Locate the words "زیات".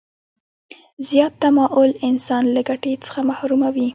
1.07-1.33